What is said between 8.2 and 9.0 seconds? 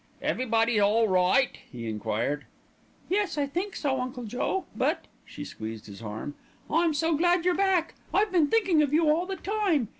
been thinking of